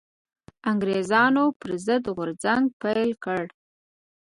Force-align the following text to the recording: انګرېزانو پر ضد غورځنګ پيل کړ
انګرېزانو 0.71 1.45
پر 1.59 1.71
ضد 1.85 2.03
غورځنګ 2.15 2.63
پيل 2.81 3.09
کړ 3.23 3.43